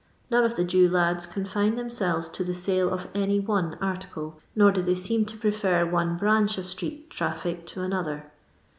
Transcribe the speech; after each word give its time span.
None 0.31 0.43
of 0.43 0.55
the 0.55 0.63
Jew 0.63 0.89
lads; 0.89 1.27
confine 1.27 1.75
themselves 1.75 2.27
to 2.29 2.43
the 2.43 2.55
sale 2.55 2.89
of 2.89 3.07
any 3.13 3.39
one 3.39 3.75
artids^ 3.79 4.33
nor 4.55 4.71
do 4.71 4.81
they 4.81 4.95
seem 4.95 5.25
to 5.25 5.37
prefer 5.37 5.85
one 5.85 6.17
branch 6.17 6.57
of 6.57 6.65
street 6.65 7.11
traffic 7.11 7.67
to 7.67 7.83
another. 7.83 8.25